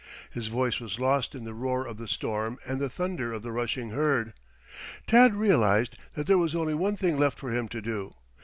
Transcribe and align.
His 0.31 0.47
voice 0.47 0.79
was 0.79 0.97
lost 0.97 1.35
in 1.35 1.43
the 1.43 1.53
roar 1.53 1.85
of 1.85 1.97
the 1.97 2.07
storm 2.07 2.57
and 2.65 2.79
the 2.81 2.89
thunder 2.89 3.31
of 3.33 3.43
the 3.43 3.51
rushing 3.51 3.91
herd. 3.91 4.33
Tad 5.05 5.35
realized 5.35 5.95
that 6.15 6.25
there 6.25 6.39
was 6.39 6.55
only 6.55 6.73
one 6.73 6.95
thing 6.95 7.19
left 7.19 7.37
for 7.37 7.51
him 7.51 7.67
to 7.67 7.81
do. 7.83 8.15